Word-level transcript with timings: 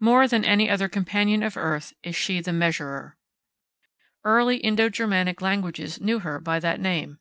More 0.00 0.28
than 0.28 0.44
any 0.44 0.68
other 0.68 0.86
companion 0.86 1.42
of 1.42 1.56
earth 1.56 1.94
is 2.02 2.14
she 2.14 2.42
the 2.42 2.52
Measurer. 2.52 3.16
Early 4.22 4.58
Indo 4.58 4.90
Germanic 4.90 5.40
languages 5.40 5.98
knew 5.98 6.18
her 6.18 6.38
by 6.38 6.60
that 6.60 6.78
name. 6.78 7.20